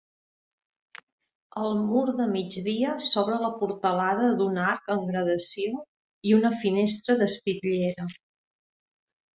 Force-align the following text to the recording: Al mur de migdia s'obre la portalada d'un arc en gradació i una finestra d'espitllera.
Al 1.63 1.75
mur 1.89 2.05
de 2.21 2.27
migdia 2.31 2.95
s'obre 3.09 3.39
la 3.45 3.53
portalada 3.61 4.33
d'un 4.41 4.59
arc 4.73 4.91
en 4.97 5.07
gradació 5.13 5.87
i 6.33 6.37
una 6.41 6.55
finestra 6.65 7.21
d'espitllera. 7.23 8.13